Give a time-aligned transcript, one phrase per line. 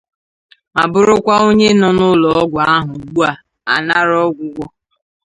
[0.73, 3.29] ma bụrụkwa onye nọ n'ụlọọgwụ ahụ ugbua
[3.73, 4.65] anara ọgwụgwọ.